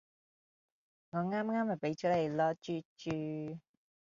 [1.11, 3.59] 我啱啱咪畀咗你囉豬豬